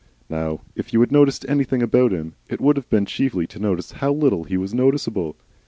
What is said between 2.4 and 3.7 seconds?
it would have been chiefly to